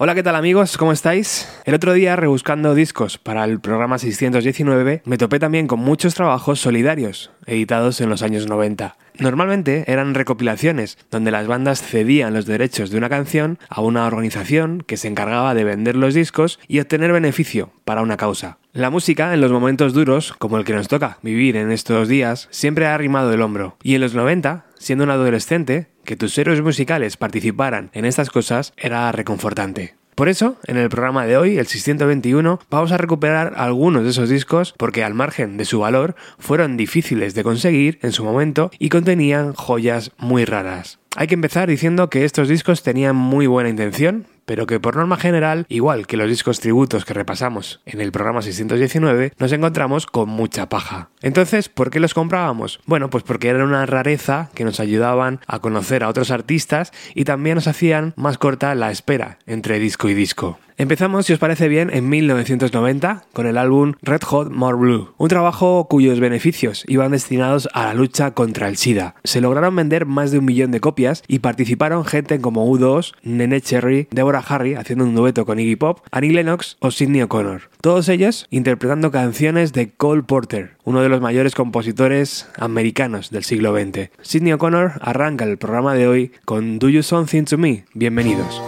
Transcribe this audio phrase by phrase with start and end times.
[0.00, 0.76] Hola, ¿qué tal amigos?
[0.76, 1.48] ¿Cómo estáis?
[1.64, 6.60] El otro día, rebuscando discos para el programa 619, me topé también con muchos trabajos
[6.60, 8.96] solidarios, editados en los años 90.
[9.18, 14.84] Normalmente eran recopilaciones, donde las bandas cedían los derechos de una canción a una organización
[14.86, 18.58] que se encargaba de vender los discos y obtener beneficio para una causa.
[18.72, 22.46] La música, en los momentos duros, como el que nos toca vivir en estos días,
[22.52, 23.76] siempre ha arrimado el hombro.
[23.82, 28.72] Y en los 90, siendo un adolescente, que tus héroes musicales participaran en estas cosas
[28.78, 29.94] era reconfortante.
[30.14, 34.30] Por eso, en el programa de hoy, el 621, vamos a recuperar algunos de esos
[34.30, 38.88] discos porque al margen de su valor fueron difíciles de conseguir en su momento y
[38.88, 40.98] contenían joyas muy raras.
[41.14, 45.18] Hay que empezar diciendo que estos discos tenían muy buena intención, pero que por norma
[45.18, 50.30] general, igual que los discos tributos que repasamos en el programa 619, nos encontramos con
[50.30, 51.10] mucha paja.
[51.20, 52.80] Entonces, ¿por qué los comprábamos?
[52.86, 57.24] Bueno, pues porque eran una rareza que nos ayudaban a conocer a otros artistas y
[57.24, 60.58] también nos hacían más corta la espera entre disco y disco.
[60.80, 65.28] Empezamos, si os parece bien, en 1990 con el álbum Red Hot More Blue, un
[65.28, 69.16] trabajo cuyos beneficios iban destinados a la lucha contra el SIDA.
[69.24, 73.60] Se lograron vender más de un millón de copias y participaron gente como U2, Nene
[73.60, 77.62] Cherry, Deborah Harry haciendo un dueto con Iggy Pop, Annie Lennox o Sidney O'Connor.
[77.80, 83.76] Todos ellos interpretando canciones de Cole Porter, uno de los mayores compositores americanos del siglo
[83.76, 84.10] XX.
[84.22, 87.84] Sidney O'Connor arranca el programa de hoy con Do You Something to Me.
[87.94, 88.62] Bienvenidos.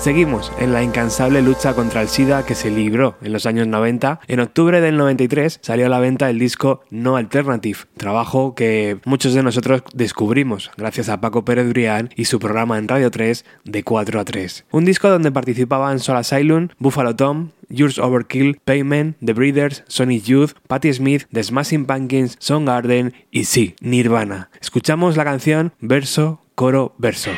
[0.00, 4.20] Seguimos en la incansable lucha contra el SIDA que se libró en los años 90.
[4.28, 9.34] En octubre del 93 salió a la venta el disco No Alternative, trabajo que muchos
[9.34, 13.82] de nosotros descubrimos gracias a Paco Pérez Brián y su programa en Radio 3 de
[13.82, 14.66] 4 a 3.
[14.70, 20.52] Un disco donde participaban Soul Asylum, Buffalo Tom, Yours Overkill, Payment, The Breeders, Sonic Youth,
[20.68, 24.48] Patti Smith, The Smashing Pumpkins, Garden y sí, Nirvana.
[24.60, 27.32] Escuchamos la canción verso, coro, verso.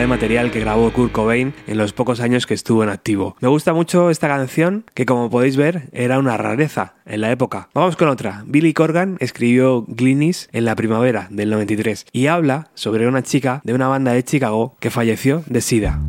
[0.00, 3.36] De material que grabó Kurt Cobain en los pocos años que estuvo en activo.
[3.40, 7.68] Me gusta mucho esta canción, que como podéis ver era una rareza en la época.
[7.74, 8.42] Vamos con otra.
[8.46, 13.74] Billy Corgan escribió Gleanies en la primavera del 93 y habla sobre una chica de
[13.74, 16.00] una banda de Chicago que falleció de SIDA.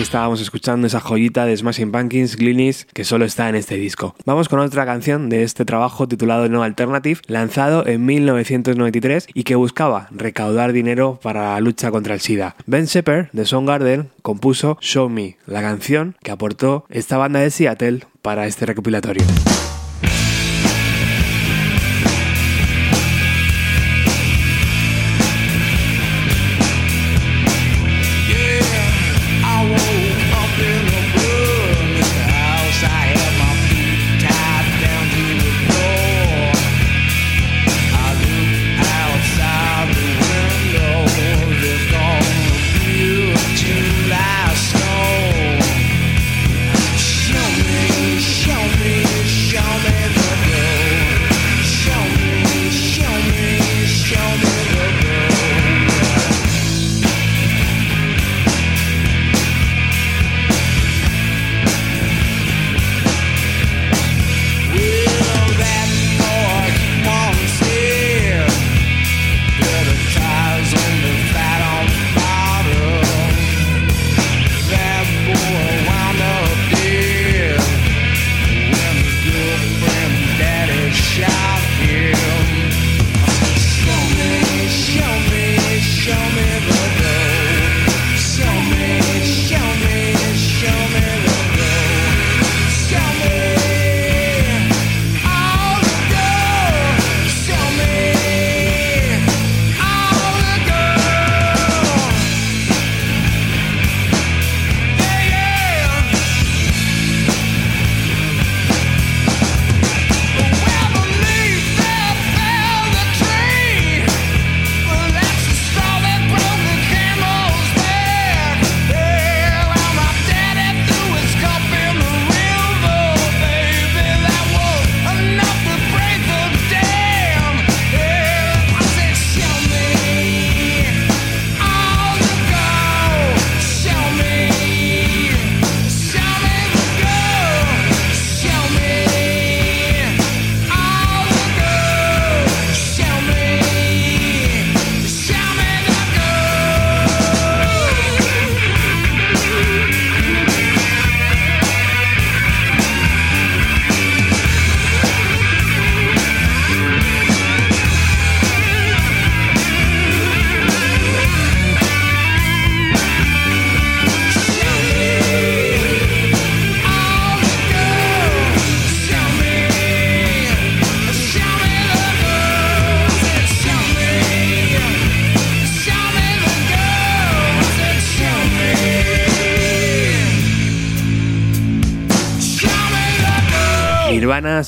[0.00, 4.14] Estábamos escuchando esa joyita de Smashing Pumpkins, Gleanies, que solo está en este disco.
[4.24, 9.54] Vamos con otra canción de este trabajo titulado No Alternative, lanzado en 1993 y que
[9.54, 12.56] buscaba recaudar dinero para la lucha contra el SIDA.
[12.66, 18.00] Ben Shepard, de Soundgarden, compuso Show Me, la canción que aportó esta banda de Seattle
[18.22, 19.24] para este recopilatorio.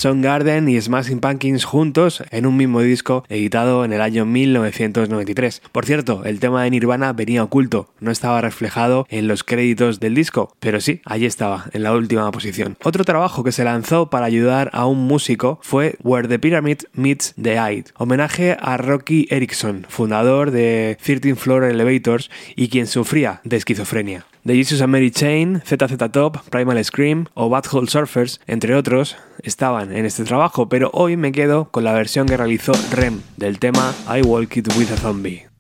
[0.05, 5.63] Son Garden y Smashing Pumpkins juntos en un mismo disco editado en el año 1993.
[5.73, 10.15] Por cierto, el tema de Nirvana venía oculto, no estaba reflejado en los créditos del
[10.15, 12.77] disco, pero sí, allí estaba, en la última posición.
[12.85, 17.33] Otro trabajo que se lanzó para ayudar a un músico fue Where the Pyramid Meets
[17.41, 23.57] the Eye, homenaje a Rocky Erickson, fundador de 13 Floor Elevators y quien sufría de
[23.57, 24.27] esquizofrenia.
[24.47, 29.97] The Jesus and Mary Chain, ZZ Top, Primal Scream o Hole Surfers, entre otros, estaban
[29.97, 33.95] en este trabajo, pero hoy me quedo con la versión que realizó Rem del tema
[34.07, 35.54] I Walk It With a Zombie.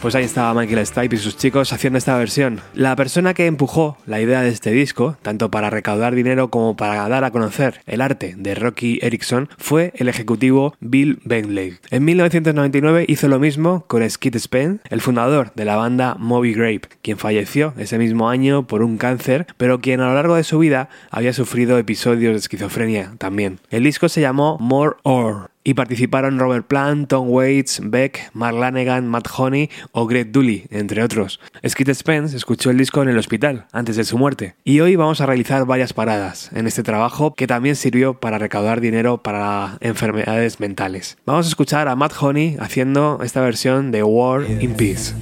[0.00, 2.60] Pues ahí estaba Michael Stipe y sus chicos haciendo esta versión.
[2.72, 7.06] La persona que empujó la idea de este disco, tanto para recaudar dinero como para
[7.06, 11.76] dar a conocer el arte de Rocky Erickson, fue el ejecutivo Bill Bentley.
[11.90, 16.88] En 1999 hizo lo mismo con Skid Spence, el fundador de la banda Moby Grape,
[17.02, 20.58] quien falleció ese mismo año por un cáncer, pero quien a lo largo de su
[20.58, 23.60] vida había sufrido episodios de esquizofrenia también.
[23.68, 29.08] El disco se llamó More Or y participaron Robert Plant, Tom Waits, Beck, Mark Lanegan,
[29.08, 31.40] Matt Honey o Greg Dooley, entre otros.
[31.66, 35.20] Skid Spence escuchó el disco en el hospital antes de su muerte y hoy vamos
[35.20, 40.60] a realizar varias paradas en este trabajo que también sirvió para recaudar dinero para enfermedades
[40.60, 41.18] mentales.
[41.26, 45.14] Vamos a escuchar a Matt Honey haciendo esta versión de War in Peace.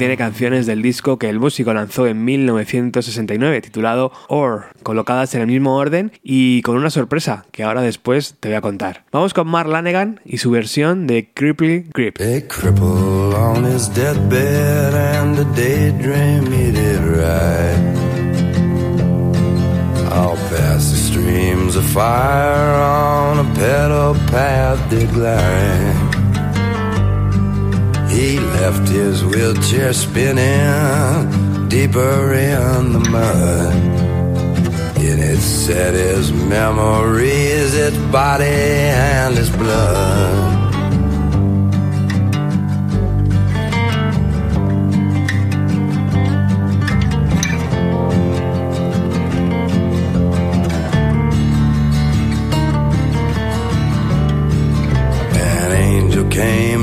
[0.00, 5.46] Contiene canciones del disco que el músico lanzó en 1969 titulado Or, colocadas en el
[5.46, 9.04] mismo orden y con una sorpresa que ahora después te voy a contar.
[9.12, 12.16] Vamos con Mark Lanegan y su versión de Cripply Grip.
[20.80, 24.78] streams of fire on a pedal path
[28.10, 33.74] He left his wheelchair spinning deeper in the mud.
[34.98, 40.49] In its set his memories, its body and its blood.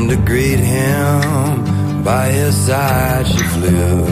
[0.08, 2.04] Came to greet him.
[2.04, 4.04] By his side she flew.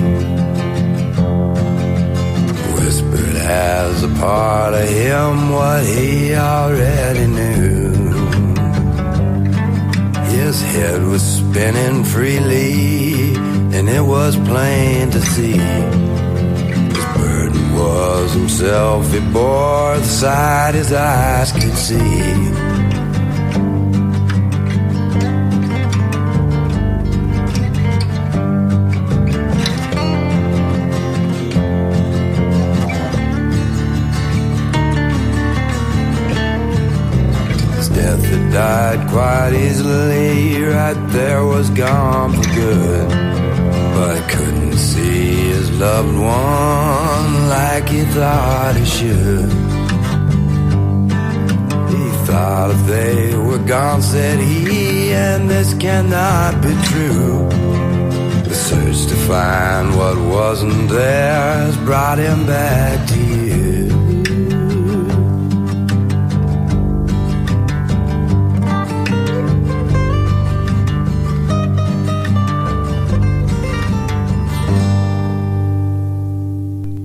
[2.75, 7.93] Whispered as a part of him what he already knew.
[10.35, 13.35] His head was spinning freely,
[13.75, 15.57] and it was plain to see.
[16.93, 22.64] His burden was himself, he bore the sight his eyes could see.
[39.15, 43.09] Quite easily, right there was gone for good.
[43.95, 49.49] But couldn't see his loved one like he thought he should.
[51.95, 57.47] He thought if they were gone, said he, and this cannot be true.
[58.49, 63.14] The search to find what wasn't there has brought him back to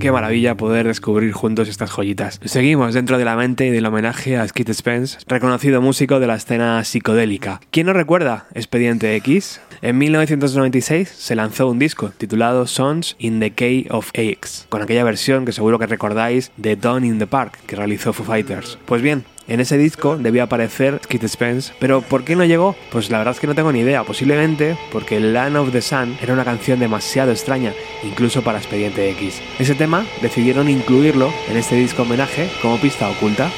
[0.00, 2.40] Qué maravilla poder descubrir juntos estas joyitas.
[2.42, 6.36] Seguimos dentro de la mente y del homenaje a Skid Spence, reconocido músico de la
[6.36, 7.60] escena psicodélica.
[7.70, 9.60] ¿Quién no recuerda Expediente X?
[9.82, 15.04] En 1996 se lanzó un disco titulado Songs in the Key of X, con aquella
[15.04, 18.78] versión que seguro que recordáis de Dawn in the Park que realizó Foo Fighters.
[18.86, 22.76] Pues bien, en ese disco debía aparecer Skid Spence, pero ¿por qué no llegó?
[22.92, 26.16] Pues la verdad es que no tengo ni idea, posiblemente porque Land of the Sun
[26.22, 29.42] era una canción demasiado extraña, incluso para Expediente X.
[29.58, 33.50] Ese tema decidieron incluirlo en este disco homenaje como pista oculta.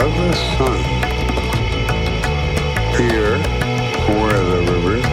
[0.00, 0.78] of the sun.
[2.96, 3.38] Here
[4.14, 5.06] where the rivers,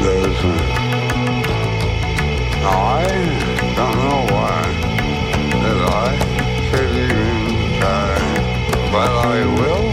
[0.00, 0.68] those men.
[2.62, 3.08] I
[3.76, 4.60] don't know why
[5.62, 6.10] that I
[6.66, 7.42] should even
[7.80, 8.10] try,
[8.94, 9.86] but I will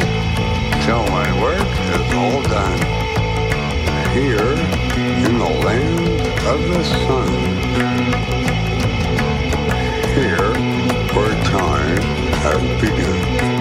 [0.85, 2.79] till my work is all done.
[4.13, 4.53] Here
[5.25, 6.21] in the land
[6.53, 7.31] of the sun.
[10.13, 10.53] Here
[11.15, 12.01] where time
[12.43, 13.56] has begun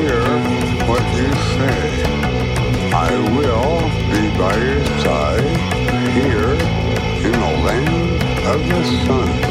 [0.00, 0.22] hear
[0.86, 2.02] what you say.
[2.94, 3.80] I will
[4.12, 5.48] be by your side
[6.18, 6.52] here
[7.26, 9.47] in the land of the sun.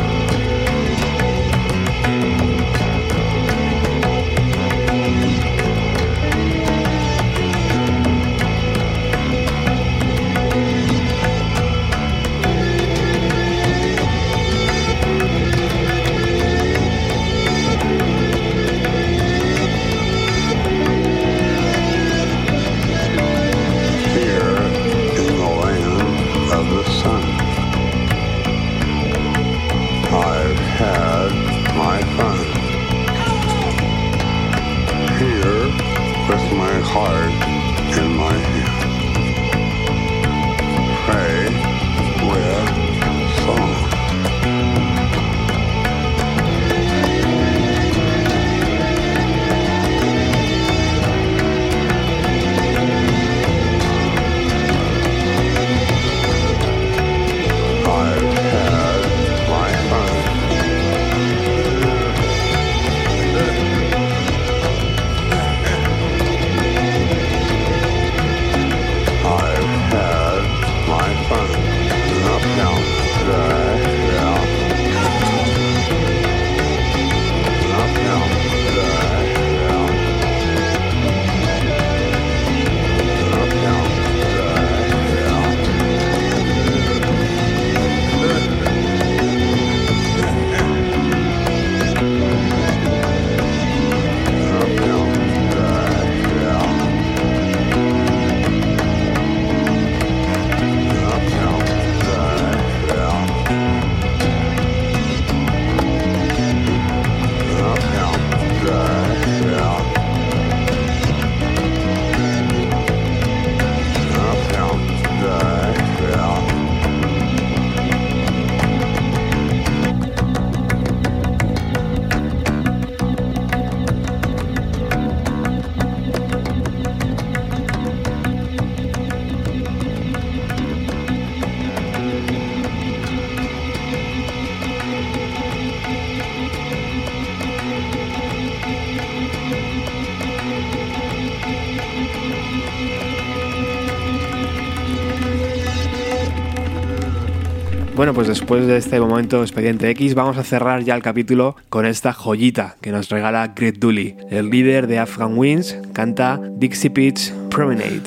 [147.97, 151.87] Bueno, pues después de este momento Expediente X, vamos a cerrar ya el capítulo con
[151.87, 154.15] esta joyita que nos regala Greg Dooley.
[154.29, 158.03] El líder de Afghan Winds canta Dixie Pitch Promenade.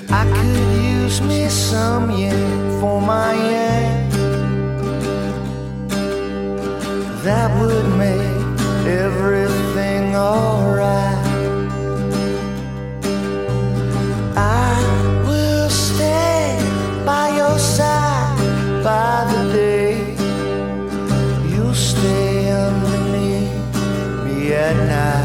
[24.77, 25.20] Me at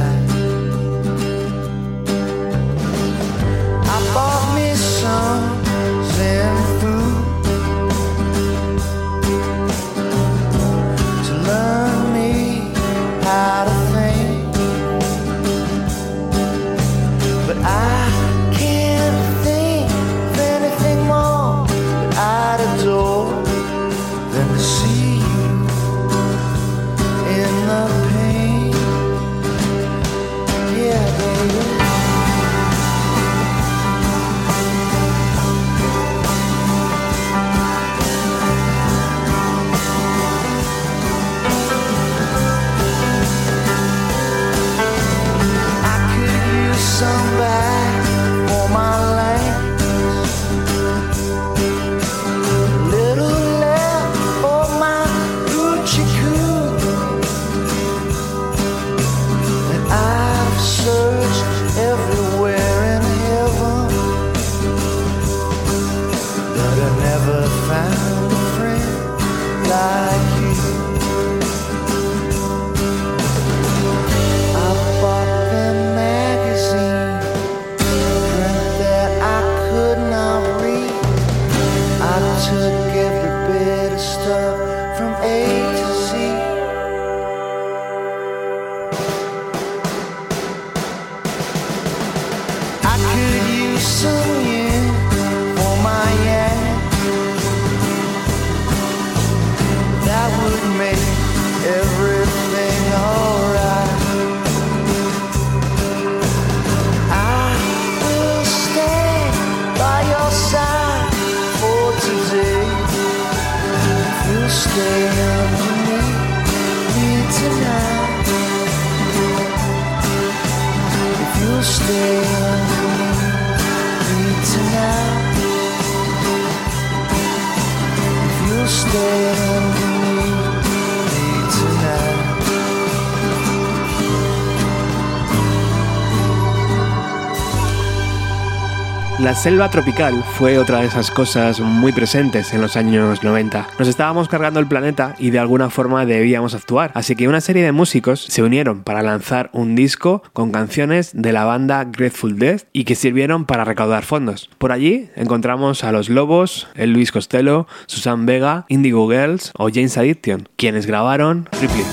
[139.26, 143.70] La selva tropical fue otra de esas cosas muy presentes en los años 90.
[143.80, 147.64] Nos estábamos cargando el planeta y de alguna forma debíamos actuar, así que una serie
[147.64, 152.62] de músicos se unieron para lanzar un disco con canciones de la banda Grateful Dead
[152.72, 154.52] y que sirvieron para recaudar fondos.
[154.60, 159.98] Por allí encontramos a Los Lobos, el Luis Costello, Susan Vega, Indigo Girls o James
[159.98, 161.84] Addiction, quienes grabaron Ripley.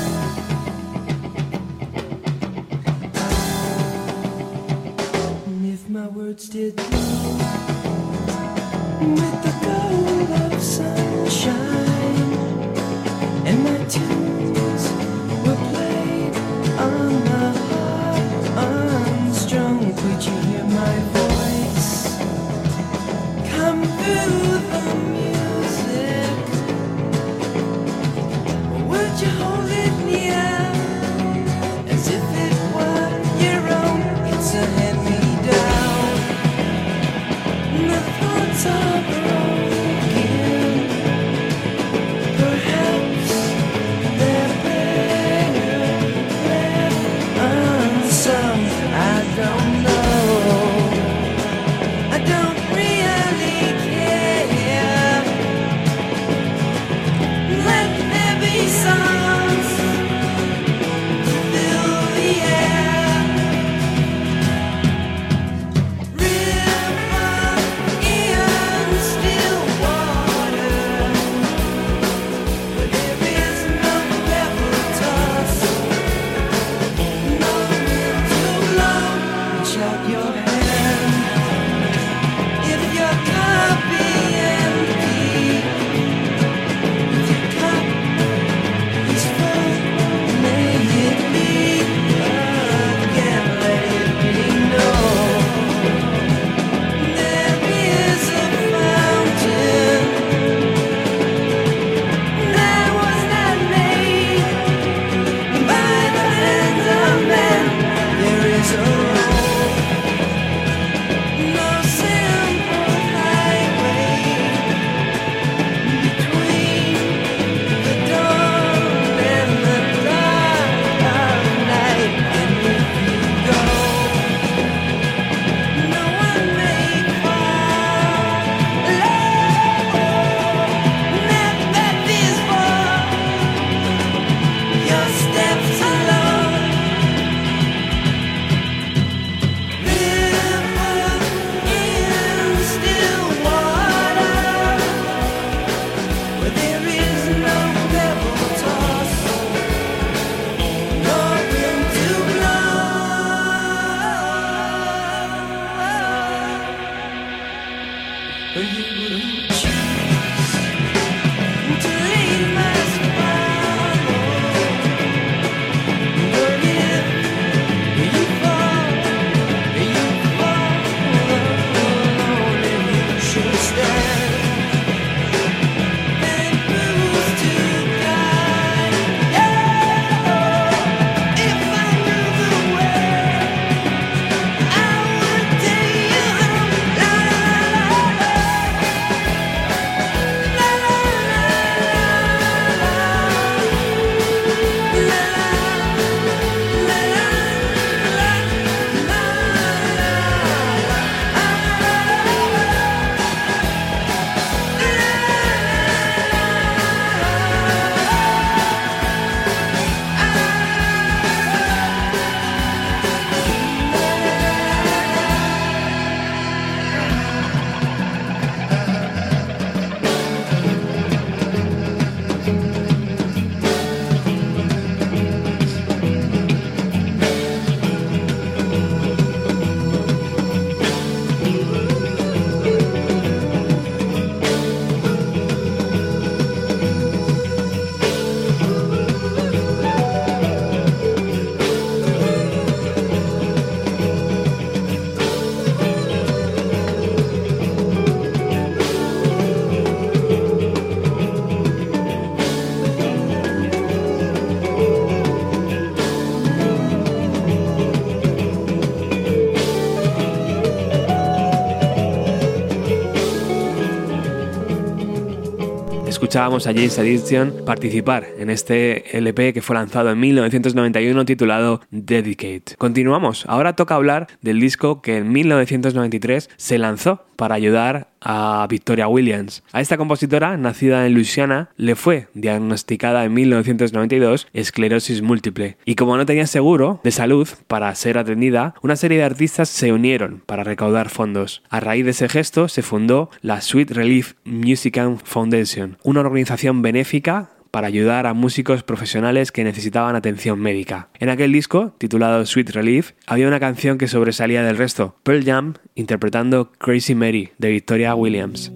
[266.33, 272.75] Escuchábamos a James Addiction participar en este LP que fue lanzado en 1991 titulado Dedicate.
[272.79, 279.09] Continuamos, ahora toca hablar del disco que en 1993 se lanzó para ayudar a Victoria
[279.09, 279.65] Williams.
[279.73, 285.77] A esta compositora, nacida en Luisiana, le fue diagnosticada en 1992 esclerosis múltiple.
[285.85, 289.93] Y como no tenía seguro de salud para ser atendida, una serie de artistas se
[289.93, 291.65] unieron para recaudar fondos.
[291.69, 297.51] A raíz de ese gesto se fundó la Sweet Relief Music Foundation, una organización benéfica
[297.73, 301.09] para ayudar a músicos profesionales que necesitaban atención médica.
[301.19, 305.75] En aquel disco, titulado Sweet Relief, había una canción que sobresalía del resto, Pearl Jam
[305.95, 308.71] interpretando Crazy Mary de Victoria Williams.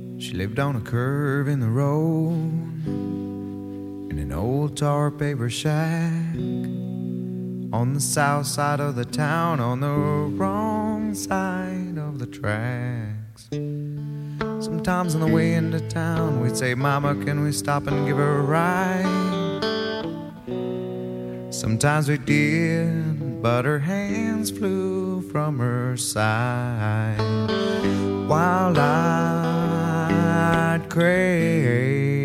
[4.09, 6.34] In an old tar paper shack
[7.70, 13.51] on the south side of the town, on the wrong side of the tracks.
[14.67, 18.39] Sometimes on the way into town, we'd say, Mama, can we stop and give her
[18.41, 19.62] a ride?
[21.55, 27.17] Sometimes we did, but her hands flew from her side.
[28.29, 29.71] Wild eyed,
[30.91, 32.16] crazy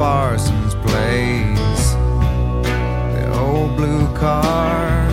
[0.00, 1.92] parson's place.
[3.12, 5.06] The old blue car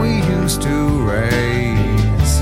[0.00, 0.08] we
[0.38, 2.40] used to race.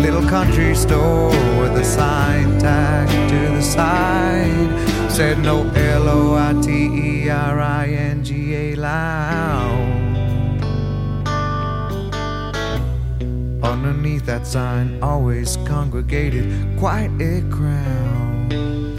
[0.00, 6.52] Little country store with a sign tacked to the side said no L O I
[6.62, 10.62] T E R I N G A lounge.
[13.64, 18.91] Underneath that sign, always congregated quite a crowd.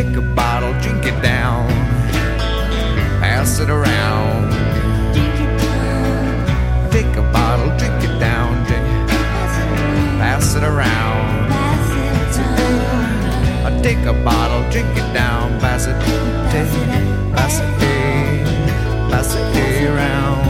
[0.00, 1.68] Take a bottle, drink it down,
[3.20, 4.50] pass it around.
[6.90, 8.82] Take a bottle, drink it down, drink,
[10.18, 11.52] pass it around.
[13.66, 16.00] I take a bottle, drink it down, pass it,
[16.50, 16.72] take,
[17.36, 20.40] pass it, eh, pass it around.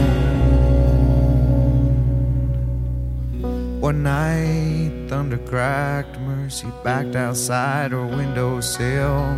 [3.81, 9.35] One night, thunder cracked, Mercy backed outside her windowsill.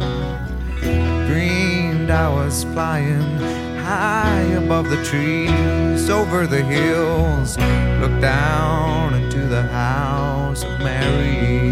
[1.28, 3.40] Dreamed I was flying
[3.80, 7.58] high above the trees, over the hills.
[8.02, 11.72] Looked down into the house of Mary.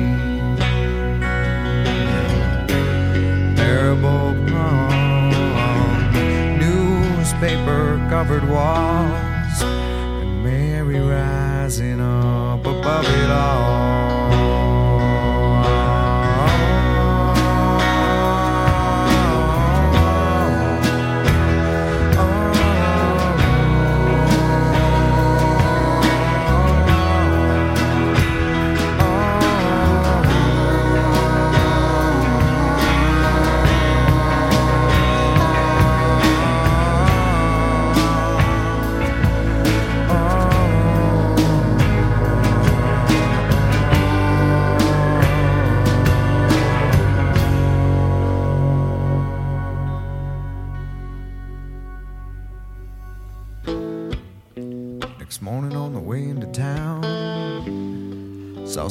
[3.55, 6.11] Marble palm,
[6.57, 10.99] newspaper covered walls, and Mary
[11.71, 14.50] rising up above it Next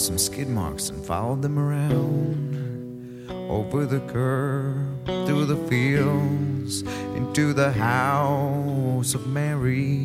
[0.01, 3.29] some skid marks and followed them around.
[3.51, 6.83] Over the curb, through the fields,
[7.17, 9.99] into the house of Mary.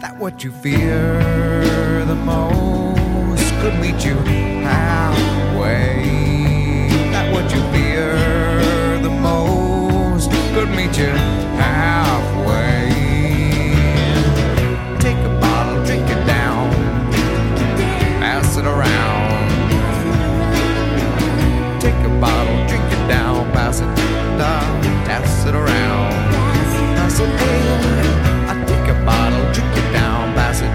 [0.00, 4.14] That what you fear the most could meet you
[4.62, 6.06] halfway.
[7.10, 11.10] That what you fear the most could meet you
[11.58, 12.39] halfway.
[18.60, 19.50] It around.
[21.80, 23.86] Take a bottle, drink it down, pass it
[24.36, 26.12] down, pass it around.
[26.96, 28.50] Pass it in.
[28.50, 30.72] I take a bottle, drink it down, pass it,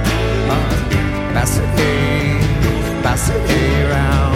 [0.53, 4.34] uh, pass it, pass it around.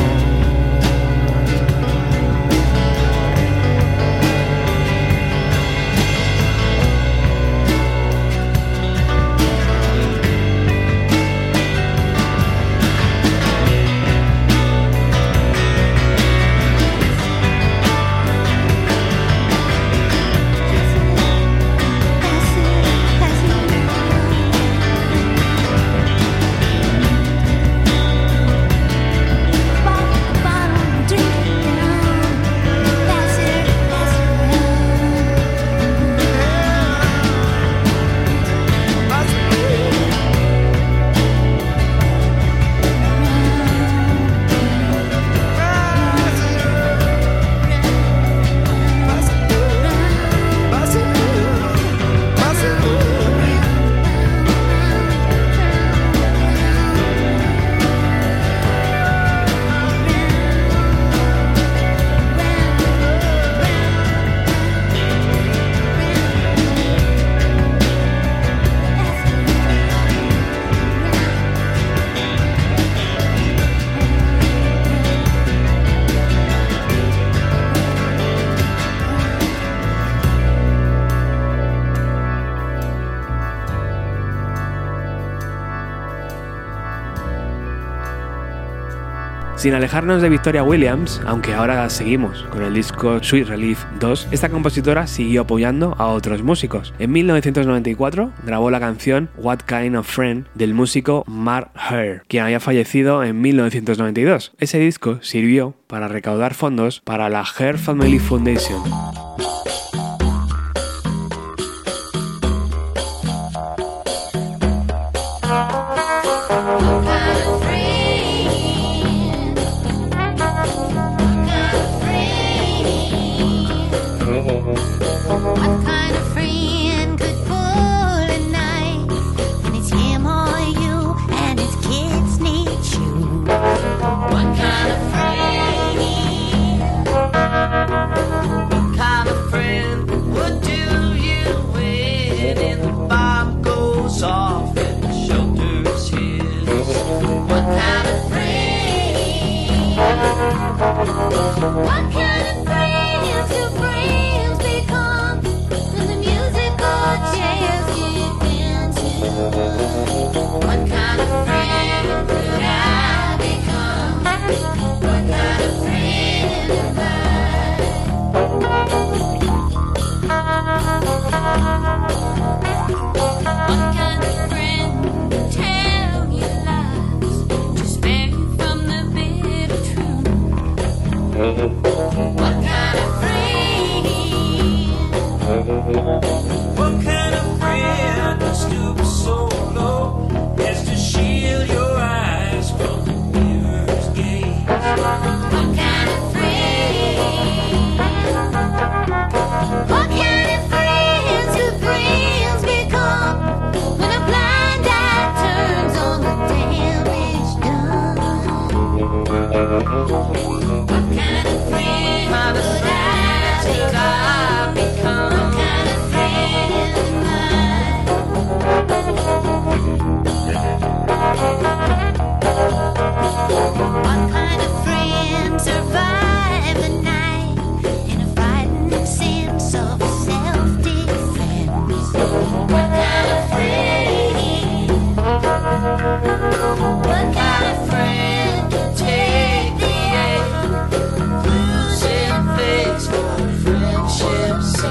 [89.60, 94.48] Sin alejarnos de Victoria Williams, aunque ahora seguimos con el disco Sweet Relief 2, esta
[94.48, 96.94] compositora siguió apoyando a otros músicos.
[96.98, 102.62] En 1994 grabó la canción What Kind of Friend del músico Mark Hare, quien había
[102.62, 104.54] fallecido en 1992.
[104.60, 108.82] Ese disco sirvió para recaudar fondos para la Hare Family Foundation.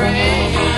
[0.00, 0.69] friend.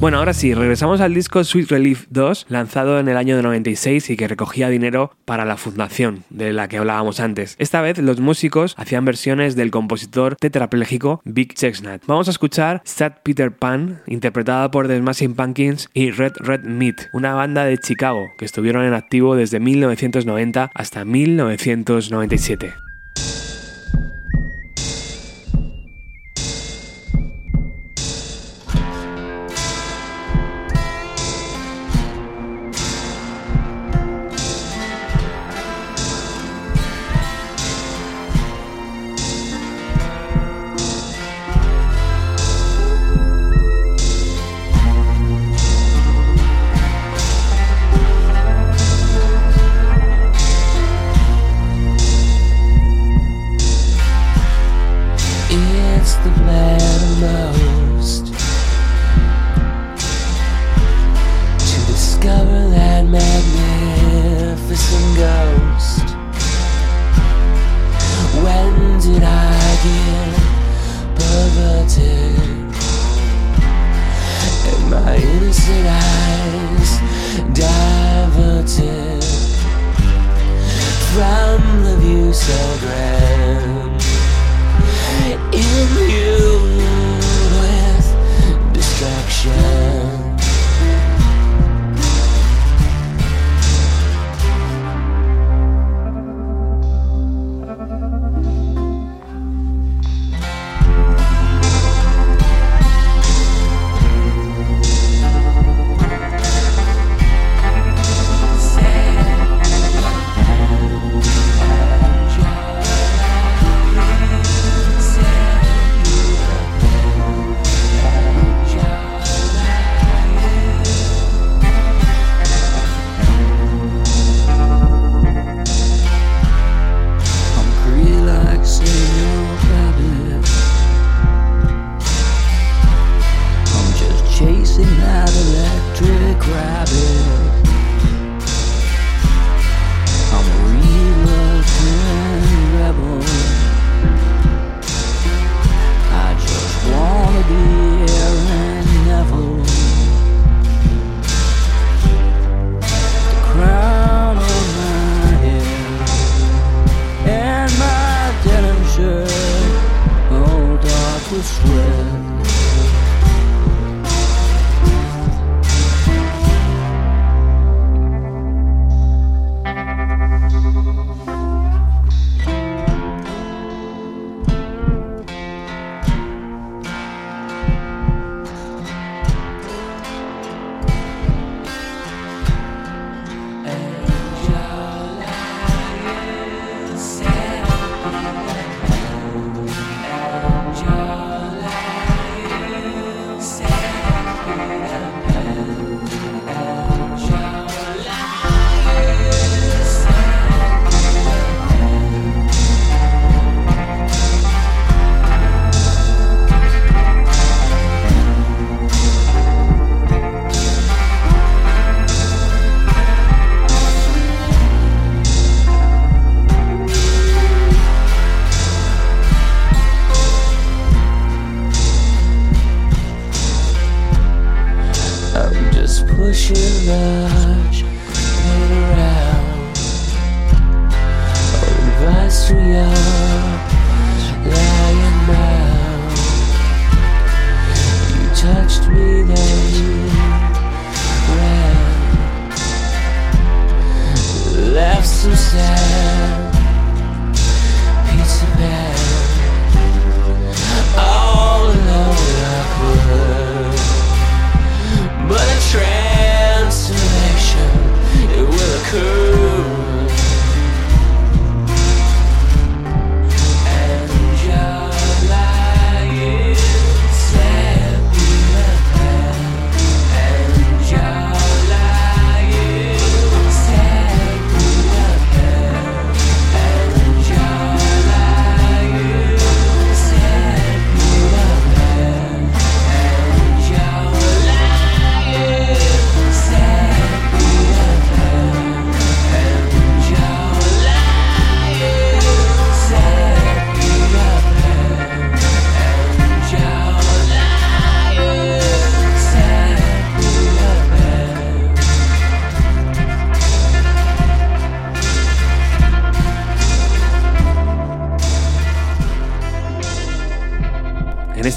[0.00, 4.10] Bueno, ahora sí, regresamos al disco Sweet Relief 2, lanzado en el año de 96
[4.10, 7.56] y que recogía dinero para la fundación de la que hablábamos antes.
[7.58, 12.00] Esta vez los músicos hacían versiones del compositor tetrapléjico Big Chestnut.
[12.06, 17.08] Vamos a escuchar Sad Peter Pan, interpretada por The Smashing Pumpkins y Red Red Meat,
[17.12, 22.87] una banda de Chicago que estuvieron en activo desde 1990 hasta 1997.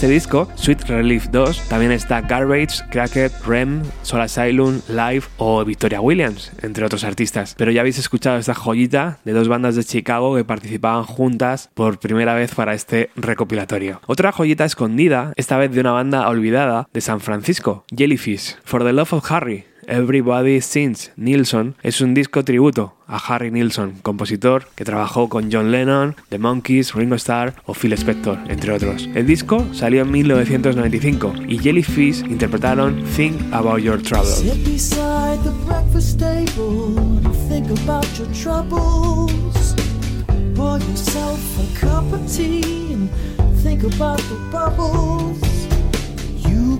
[0.01, 6.01] Este disco, Sweet Relief 2, también está Garbage, Cracked, Rem, Soul Asylum, Live o Victoria
[6.01, 7.53] Williams, entre otros artistas.
[7.55, 11.99] Pero ya habéis escuchado esta joyita de dos bandas de Chicago que participaban juntas por
[11.99, 14.01] primera vez para este recopilatorio.
[14.07, 18.93] Otra joyita escondida, esta vez de una banda olvidada de San Francisco, Jellyfish, For the
[18.93, 19.70] Love of Harry.
[19.87, 25.71] Everybody Sings Nilsson es un disco tributo a Harry Nilsson, compositor que trabajó con John
[25.71, 29.09] Lennon, The Monkees, Ringo Starr o Phil Spector, entre otros.
[29.15, 34.43] El disco salió en 1995 y Jellyfish interpretaron Think About Your Troubles.
[40.91, 43.09] Yourself a cup of tea and
[43.61, 45.50] think about the bubbles.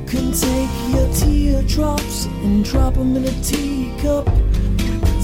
[0.08, 4.26] Can take your teardrops and drop them in a teacup.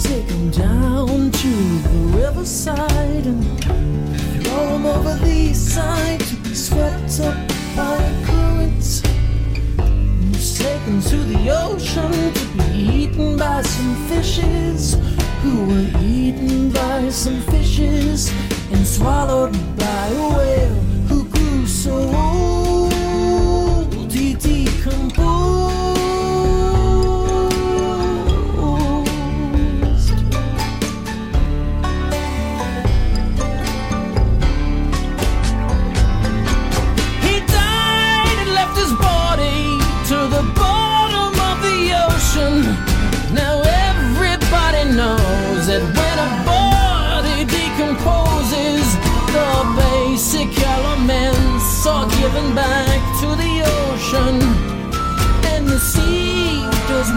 [0.02, 1.50] Take them down to
[1.88, 7.36] the riverside and throw swallow 'em over the side to be swept up
[7.76, 9.02] by a current.
[9.80, 14.96] And was to the ocean to be eaten by some fishes
[15.44, 18.32] who were eaten by some fishes
[18.72, 20.87] and swallowed by a whale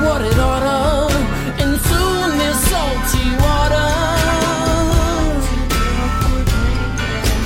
[0.02, 1.12] what it oughta,
[1.62, 3.90] and soon this salty water.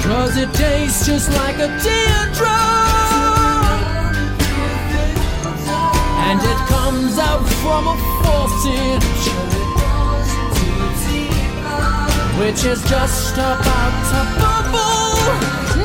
[0.08, 2.94] Cause it tastes just like a teardrop.
[6.26, 9.02] And it comes out from a faucet
[12.40, 15.14] Which is just about to bubble.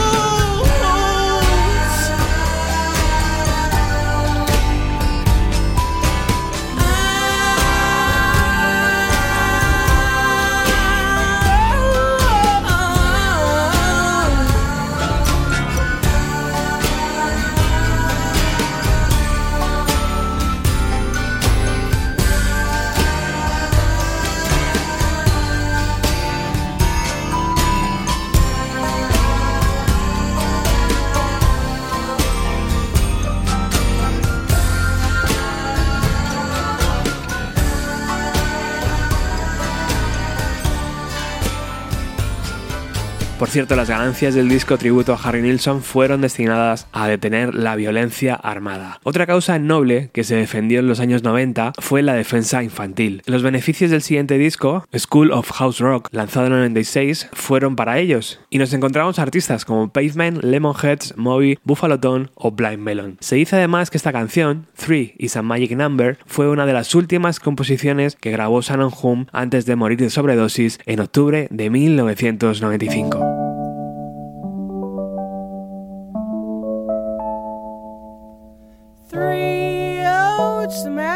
[43.53, 48.34] cierto, las ganancias del disco tributo a Harry Nilsson fueron destinadas a detener la violencia
[48.34, 49.01] armada.
[49.03, 53.22] Otra causa noble que se defendió en los años 90 fue la defensa infantil.
[53.26, 57.98] Los beneficios del siguiente disco, School of House Rock, lanzado en el 96, fueron para
[57.98, 63.16] ellos, y nos encontramos artistas como Pavement, Lemonheads, Moby, Buffalo Tone o Blind Melon.
[63.20, 66.94] Se dice además que esta canción, Three is a Magic Number, fue una de las
[66.94, 73.39] últimas composiciones que grabó Shannon Hume antes de morir de sobredosis en octubre de 1995.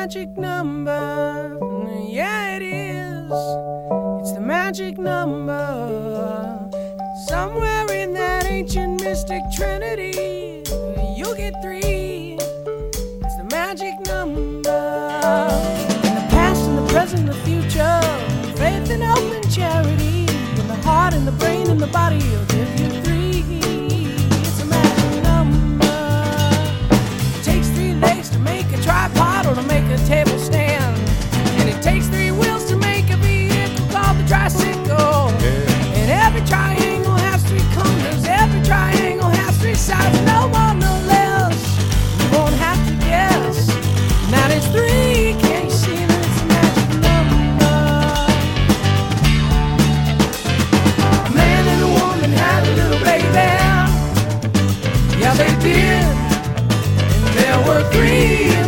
[0.05, 1.59] Magic number.
[2.07, 3.31] Yeah, it is.
[4.21, 6.69] It's the magic number.
[7.27, 10.63] Somewhere in that ancient mystic trinity,
[11.17, 12.37] you'll get three.
[12.39, 14.85] It's the magic number.
[16.05, 18.01] In the past and the present the future,
[18.59, 20.27] faith and hope and charity.
[20.61, 22.74] In the heart and the brain and the body, will give
[55.65, 57.35] Yeah, they did.
[57.37, 58.64] There were three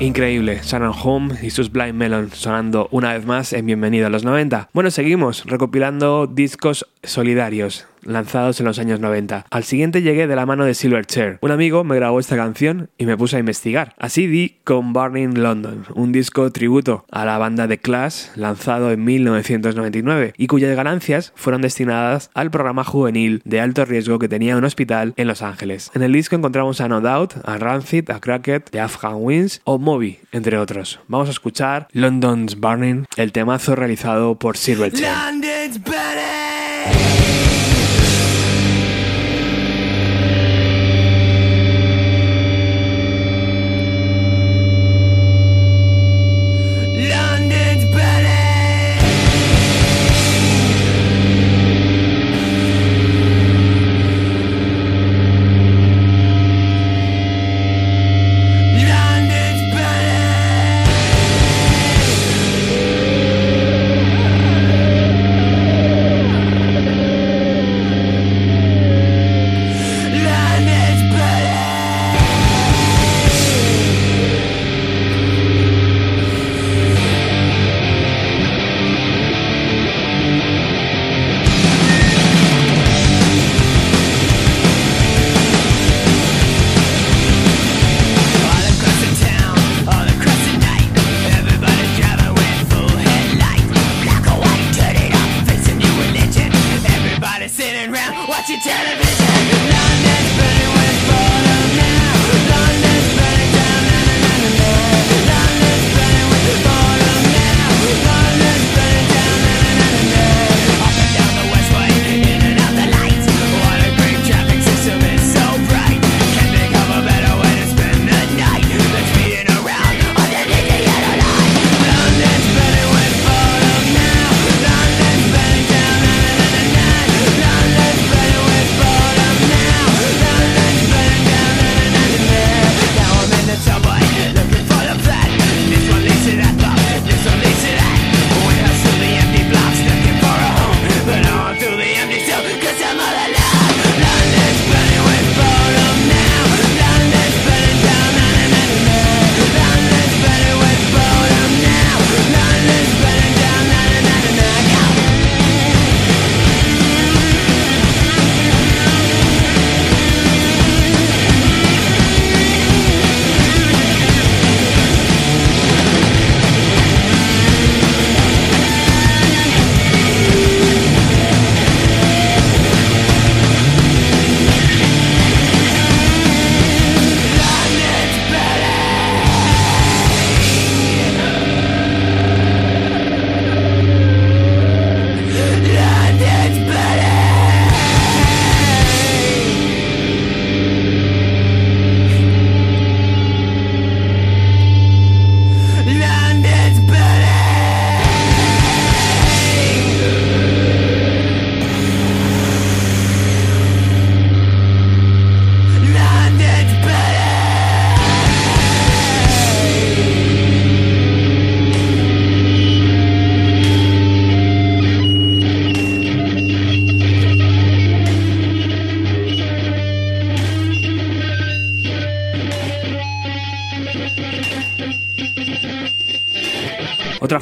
[0.00, 4.24] Increíble, Shannon Home y sus Blind Melon sonando una vez más en Bienvenido a los
[4.24, 4.70] 90.
[4.72, 9.46] Bueno, seguimos recopilando discos solidarios lanzados en los años 90.
[9.50, 11.38] Al siguiente llegué de la mano de Silverchair.
[11.40, 13.94] Un amigo me grabó esta canción y me puse a investigar.
[13.98, 19.04] Así di con Burning London, un disco tributo a la banda The Clash lanzado en
[19.04, 24.64] 1999 y cuyas ganancias fueron destinadas al programa juvenil de alto riesgo que tenía un
[24.64, 25.90] hospital en Los Ángeles.
[25.94, 29.78] En el disco encontramos a No Doubt, a Rancid, a Cracked, The Afghan Winds o
[29.78, 31.00] Moby, entre otros.
[31.08, 35.08] Vamos a escuchar London's Burning, el temazo realizado por Silverchair.
[35.08, 35.78] London's.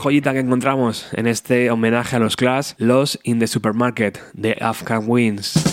[0.06, 5.02] Joyita que encontramos en este homenaje a los Clash, Los in the Supermarket de Afghan
[5.08, 5.65] Winds.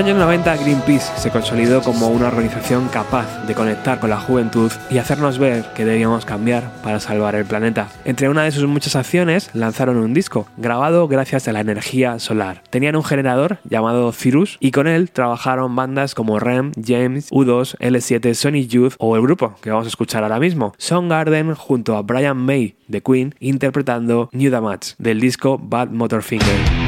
[0.00, 4.96] años 90 Greenpeace se consolidó como una organización capaz de conectar con la juventud y
[4.96, 7.90] hacernos ver que debíamos cambiar para salvar el planeta.
[8.06, 12.62] Entre una de sus muchas acciones lanzaron un disco, grabado gracias a la energía solar.
[12.70, 18.32] Tenían un generador llamado Cirrus y con él trabajaron bandas como Rem, James, U2, L7,
[18.32, 22.38] Sonic Youth o el grupo que vamos a escuchar ahora mismo, Soundgarden junto a Brian
[22.38, 26.79] May de Queen interpretando New Damage del disco Bad Motor Finger.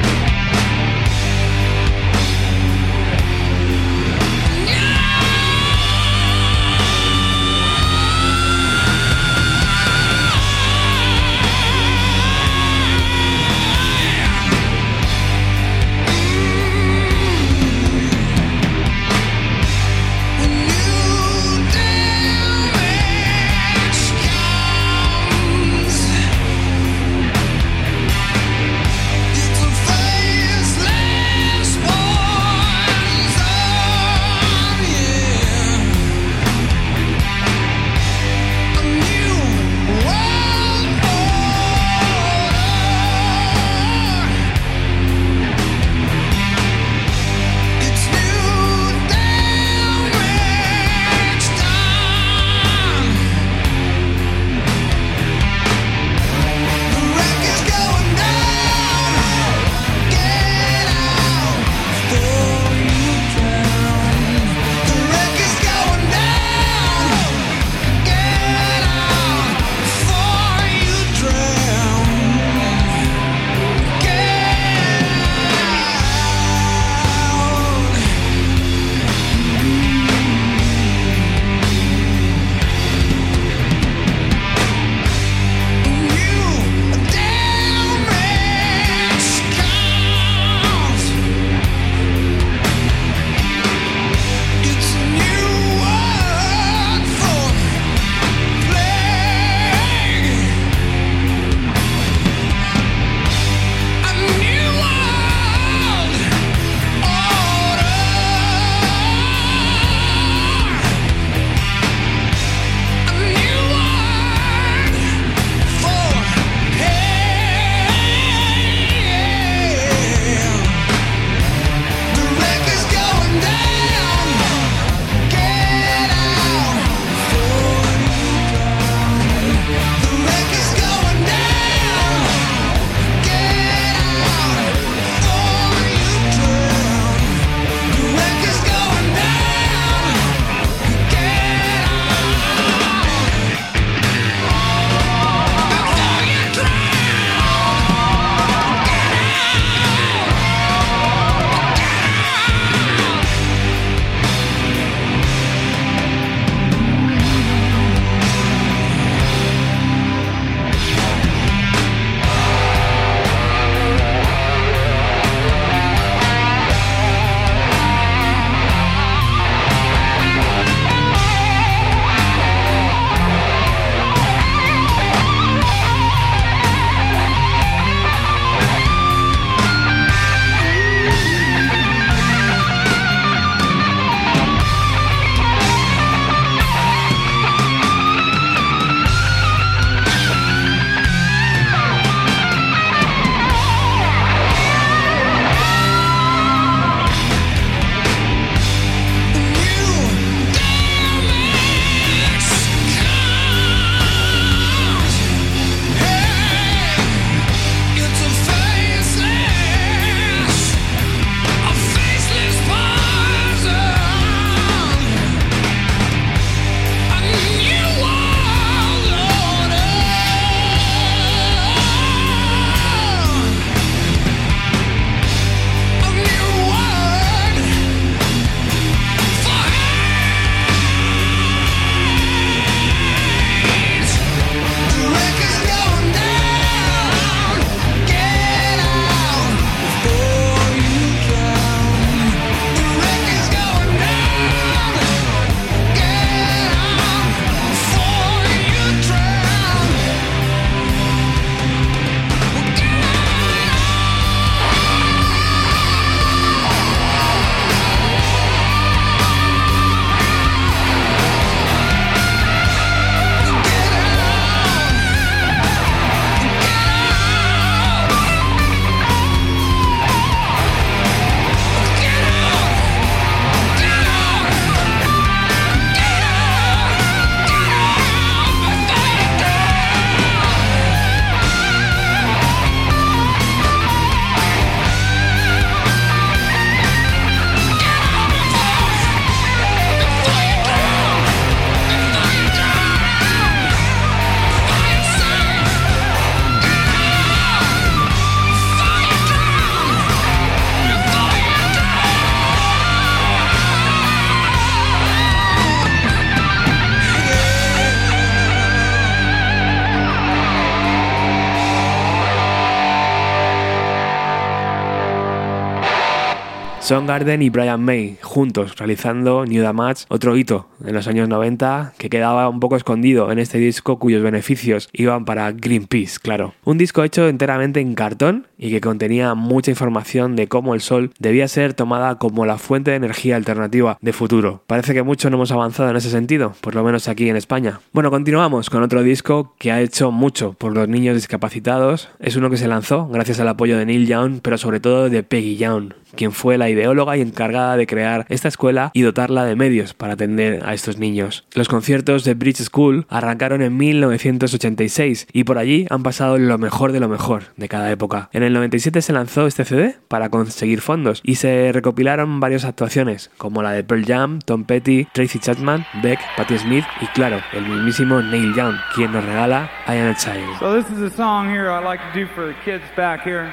[316.93, 322.11] Soundgarden y Brian May juntos realizando New Damage, otro hito en los años 90 que
[322.11, 326.55] quedaba un poco escondido en este disco cuyos beneficios iban para Greenpeace, claro.
[326.65, 331.13] Un disco hecho enteramente en cartón y que contenía mucha información de cómo el sol
[331.19, 334.63] debía ser tomada como la fuente de energía alternativa de futuro.
[334.67, 337.81] Parece que mucho no hemos avanzado en ese sentido, por lo menos aquí en España.
[337.93, 342.09] Bueno, continuamos con otro disco que ha hecho mucho por los niños discapacitados.
[342.21, 345.23] Es uno que se lanzó gracias al apoyo de Neil Young, pero sobre todo de
[345.23, 349.57] Peggy Young quien fue la ideóloga y encargada de crear esta escuela y dotarla de
[349.57, 351.45] medios para atender a estos niños.
[351.55, 356.93] Los conciertos de Bridge School arrancaron en 1986 y por allí han pasado lo mejor
[356.93, 358.29] de lo mejor de cada época.
[358.33, 363.31] En el 97 se lanzó este CD para conseguir fondos y se recopilaron varias actuaciones
[363.39, 367.67] como la de Pearl Jam, Tom Petty, Tracy Chapman, Beck, Patti Smith y claro, el
[367.67, 370.59] mismísimo Neil Young, quien nos regala I Am a Child.
[370.59, 373.53] So this is a song here I like to do for the kids back here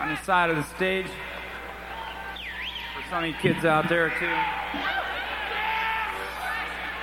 [0.00, 1.06] on the side of the stage.
[2.94, 5.07] For some kids out there too.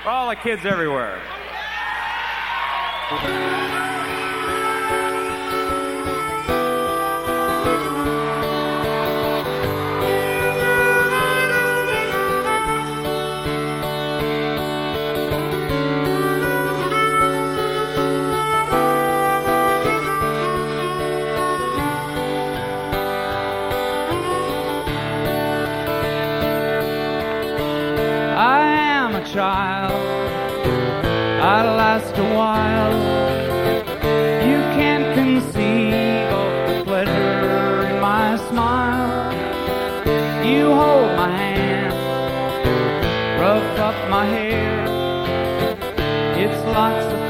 [0.06, 1.20] For all the kids everywhere.
[28.38, 29.85] I am a child.
[31.46, 32.98] I last a while.
[34.50, 39.32] You can't conceive of the pleasure in my smile.
[40.44, 41.94] You hold my hand,
[43.40, 44.86] rough up my hair.
[46.36, 47.25] It's lots of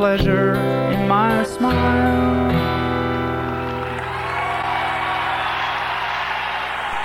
[0.00, 0.54] pleasure
[0.94, 2.09] in my smile.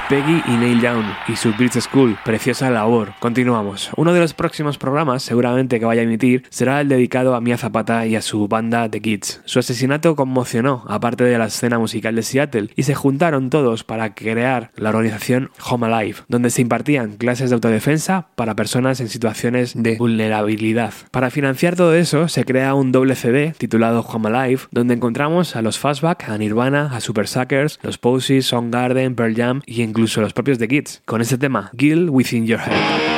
[0.08, 3.14] Peggy y Neil Young y su Bridge School, preciosa labor.
[3.20, 3.90] Continuamos.
[3.96, 7.58] Uno de los próximos programas, seguramente que vaya a emitir, será el dedicado a Mia
[7.58, 9.42] Zapata y a su banda The Kids.
[9.46, 13.84] Su asesinato conmocionó a parte de la escena musical de Seattle y se juntaron todos
[13.84, 19.08] para crear la organización Home Alive, donde se impartían clases de autodefensa para personas en
[19.08, 20.94] situaciones de vulnerabilidad.
[21.10, 25.64] Para financiar todo eso, se crea un doble CD titulado Home Alive, donde encontramos a
[25.64, 30.34] los Fastback, a Nirvana, a Super Suckers, los Posies, Soundgarden, Pearl Jam y incluso los
[30.34, 33.15] propios The Kids, con este tema, Gill Within Your Head.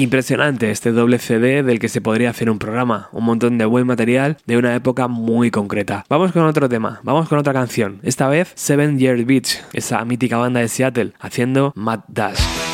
[0.00, 3.86] Impresionante este doble CD del que se podría hacer un programa, un montón de buen
[3.86, 6.06] material de una época muy concreta.
[6.08, 10.38] Vamos con otro tema, vamos con otra canción, esta vez Seven Year Beach, esa mítica
[10.38, 12.69] banda de Seattle, haciendo Mad Dash.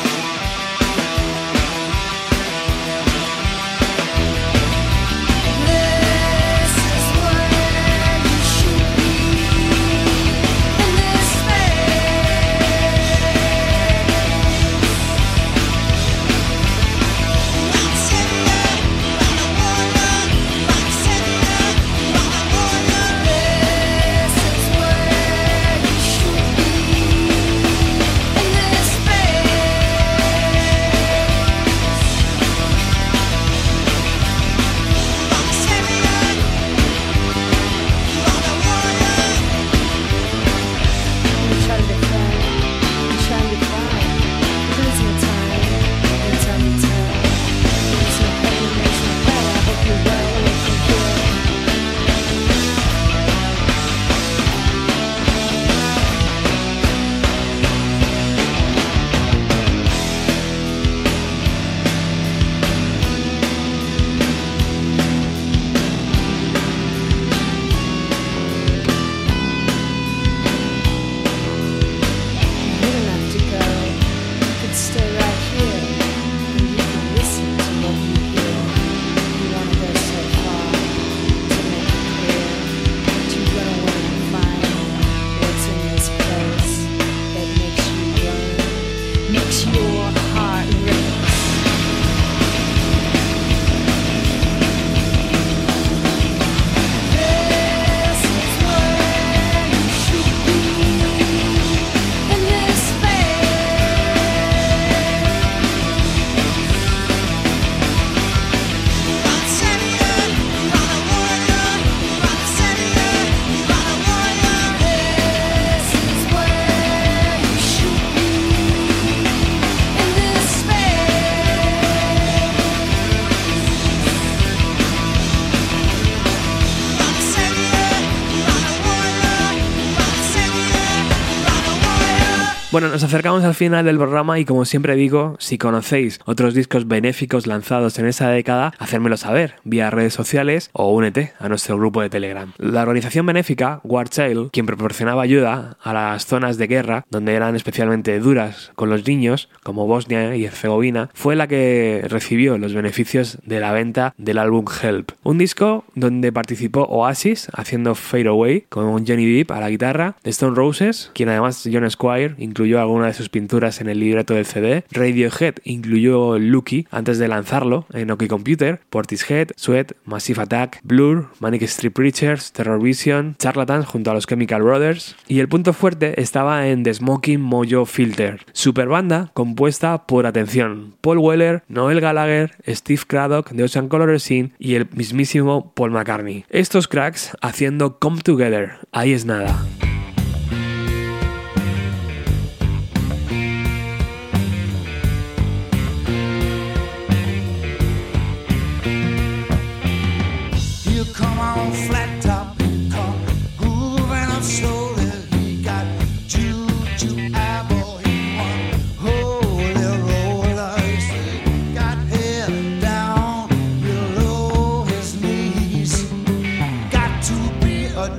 [133.07, 137.97] Acercamos al final del programa y como siempre digo, si conocéis otros discos benéficos lanzados
[137.99, 142.51] en esa década, hacérmelo saber vía redes sociales o únete a nuestro grupo de Telegram.
[142.57, 147.55] La organización benéfica War Child, quien proporcionaba ayuda a las zonas de guerra donde eran
[147.55, 153.37] especialmente duras con los niños, como Bosnia y Herzegovina, fue la que recibió los beneficios
[153.45, 159.07] de la venta del álbum Help, un disco donde participó Oasis haciendo Fade Away con
[159.07, 163.29] Johnny Depp a la guitarra, Stone Roses, quien además John Squire incluyó alguna de sus
[163.29, 168.81] pinturas en el libreto del CD, Radiohead incluyó Lucky antes de lanzarlo en OK Computer,
[168.89, 174.63] Portishead, Sweat, Massive Attack, Blur, Manic Street Preachers, Terror Vision, Charlatans junto a los Chemical
[174.63, 180.25] Brothers y el punto fuerte estaba en The Smoking Mojo Filter, super banda compuesta por
[180.25, 185.91] atención, Paul Weller, Noel Gallagher, Steve Craddock de Ocean Color Scene y el mismísimo Paul
[185.91, 186.45] McCartney.
[186.49, 189.63] Estos cracks haciendo Come Together, ahí es nada.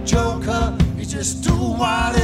[0.05, 0.75] Joker.
[0.97, 2.18] He's just too stars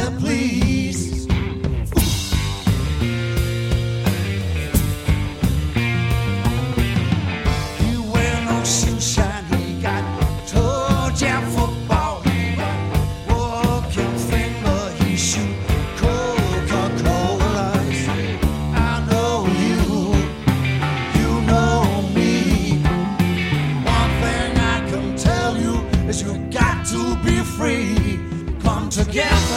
[29.15, 29.54] together.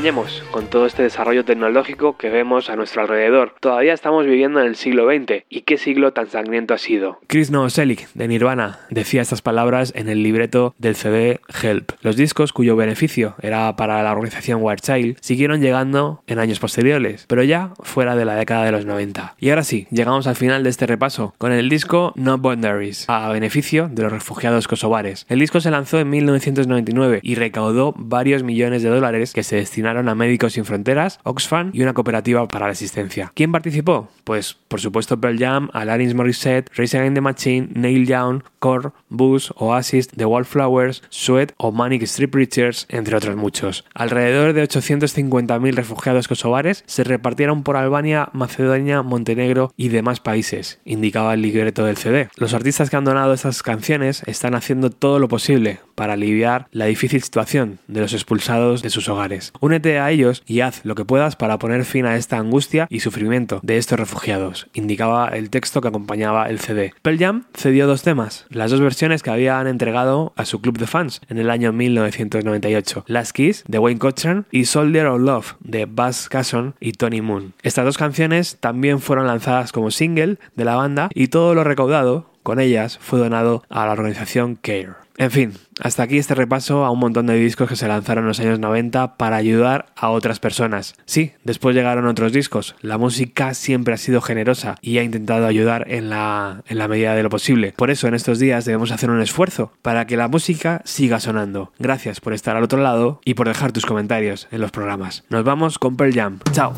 [0.00, 3.54] Engañemos con todo este desarrollo tecnológico que vemos a nuestro alrededor.
[3.60, 5.44] Todavía estamos viviendo en el siglo XX.
[5.48, 7.18] ¿Y qué siglo tan sangriento ha sido?
[7.28, 11.92] Chris Novoselic, de Nirvana, decía estas palabras en el libreto del CD Help.
[12.02, 17.24] Los discos, cuyo beneficio era para la organización Wild Child, siguieron llegando en años posteriores,
[17.26, 19.36] pero ya fuera de la década de los 90.
[19.38, 23.30] Y ahora sí, llegamos al final de este repaso, con el disco No Boundaries, a
[23.30, 25.24] beneficio de los refugiados kosovares.
[25.30, 30.10] El disco se lanzó en 1999 y recaudó varios millones de dólares que se destinaron
[30.10, 33.32] a Médicos Sin Fronteras, Oxfam y una cooperativa para la asistencia.
[33.34, 34.08] ¿Quién participó?
[34.24, 39.50] Pues, por supuesto, Pearl Jam, Alanis Morissette, Rage Against the Machine, Neil Young, Core, Bush,
[39.56, 43.84] Oasis, The Wallflowers, Sweat o Manic Street Preachers, entre otros muchos.
[43.94, 51.34] Alrededor de 850.000 refugiados kosovares se repartieron por Albania, Macedonia, Montenegro y demás países, indicaba
[51.34, 52.28] el libreto del CD.
[52.36, 56.86] Los artistas que han donado estas canciones están haciendo todo lo posible para aliviar la
[56.86, 59.52] difícil situación de los expulsados de sus hogares.
[59.60, 63.00] Únete a ellos y haz lo que puedas para poner fin a esta angustia y
[63.00, 66.94] sufrimiento de estos refugiados, indicaba el texto que acompañaba el CD.
[67.02, 70.86] Pearl Jam cedió dos temas, las dos versiones que habían entregado a su club de
[70.86, 75.84] fans en el año 1998, Last Kiss de Wayne Cochran y Soldier of Love de
[75.84, 77.52] Buzz Casson y Tony Moon.
[77.62, 82.30] Estas dos canciones también fueron lanzadas como single de la banda y todo lo recaudado
[82.42, 84.94] con ellas fue donado a la organización CARE.
[85.20, 85.52] En fin,
[85.82, 88.58] hasta aquí este repaso a un montón de discos que se lanzaron en los años
[88.58, 90.94] 90 para ayudar a otras personas.
[91.04, 92.74] Sí, después llegaron otros discos.
[92.80, 97.14] La música siempre ha sido generosa y ha intentado ayudar en la, en la medida
[97.14, 97.74] de lo posible.
[97.76, 101.74] Por eso en estos días debemos hacer un esfuerzo para que la música siga sonando.
[101.78, 105.24] Gracias por estar al otro lado y por dejar tus comentarios en los programas.
[105.28, 106.38] Nos vamos con Pearl Jam.
[106.52, 106.72] Chao.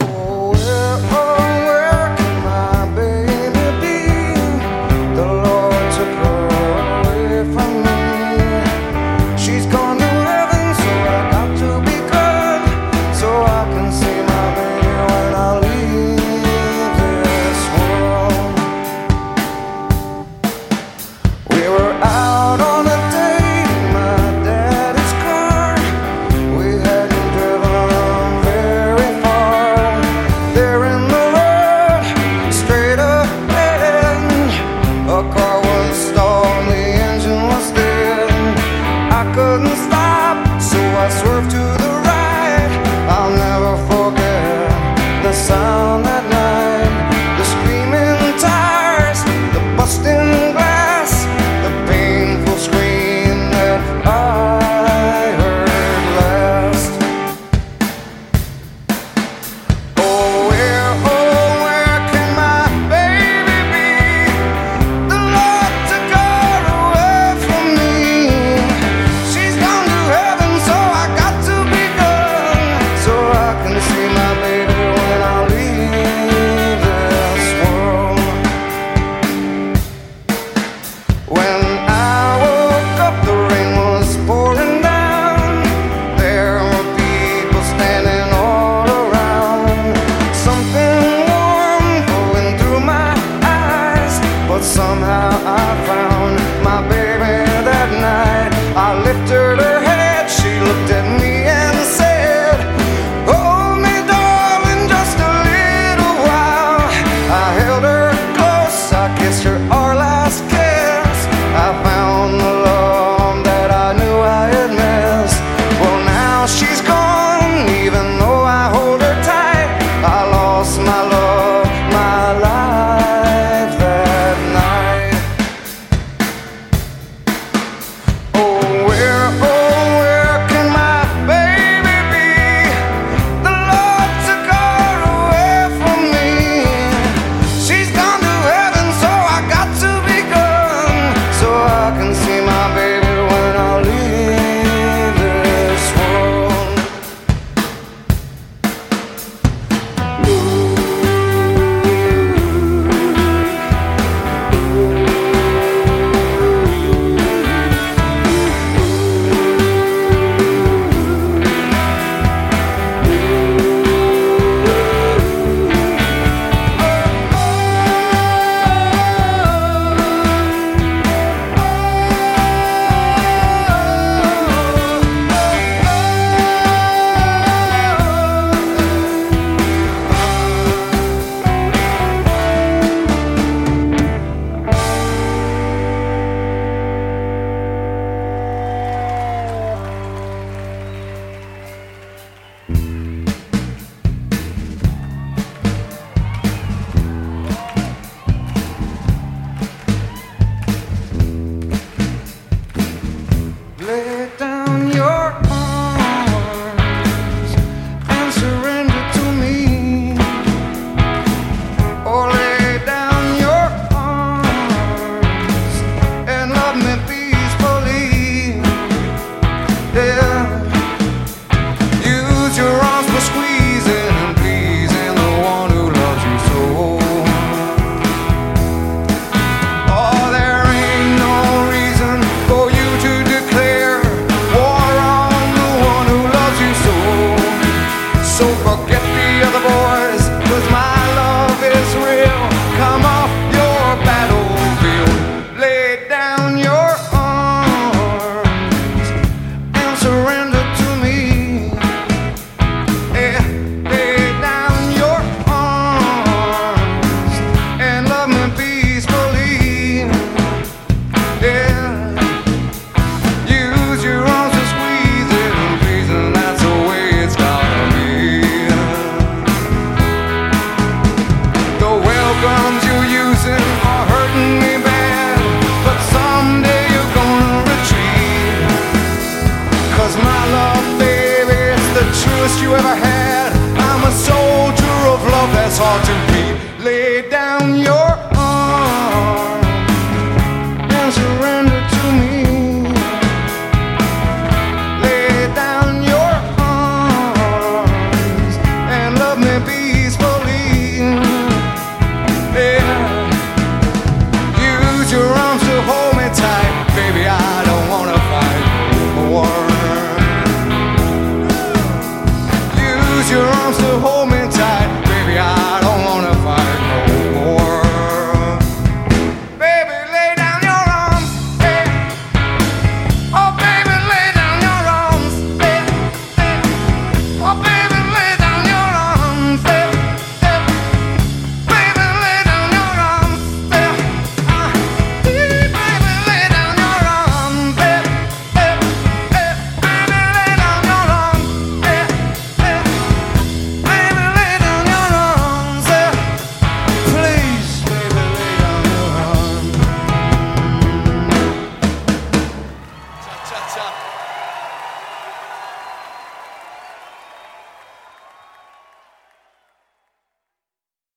[0.00, 1.21] Oh,